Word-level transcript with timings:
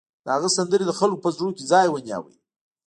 د 0.23 0.27
هغه 0.35 0.49
سندرې 0.57 0.85
د 0.87 0.91
خلکو 0.99 1.21
په 1.23 1.29
زړونو 1.35 1.55
کې 1.57 1.63
ځای 1.71 1.85
ونیو 1.89 2.21